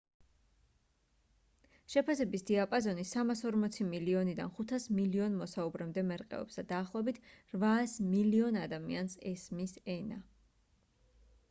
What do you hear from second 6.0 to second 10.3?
მერყეობს და დაახლოებით 800 მილიონ ადამიანს ესმის ენა